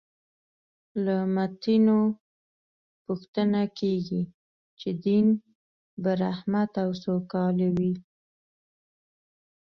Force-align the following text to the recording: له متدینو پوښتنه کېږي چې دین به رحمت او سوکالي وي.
له 1.05 1.15
متدینو 1.35 1.99
پوښتنه 3.05 3.61
کېږي 3.79 4.21
چې 4.79 4.89
دین 5.05 5.25
به 6.01 6.11
رحمت 6.23 6.71
او 6.83 6.89
سوکالي 7.03 7.69
وي. 7.77 7.93